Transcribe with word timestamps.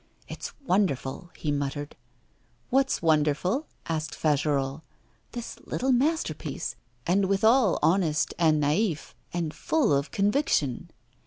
'It's 0.27 0.51
wonderful,' 0.65 1.29
he 1.37 1.51
muttered. 1.51 1.95
'What's 2.71 3.03
wonderful?' 3.03 3.67
asked 3.87 4.15
Fagerolles. 4.15 4.81
'This 5.33 5.59
little 5.65 5.91
masterpiece 5.91 6.75
and 7.05 7.25
withal 7.25 7.77
honest 7.83 8.33
and 8.39 8.59
naif, 8.63 9.13
and 9.31 9.53
full 9.53 9.93
of 9.93 10.09
conviction. 10.09 10.89